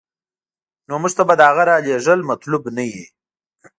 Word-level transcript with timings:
نو 0.87 0.93
موږ 1.01 1.13
ته 1.17 1.23
به 1.27 1.33
د 1.39 1.41
هغه 1.49 1.63
رالېږل 1.69 2.19
مطلوب 2.29 2.63
نه 2.75 2.83
وي. 2.91 3.05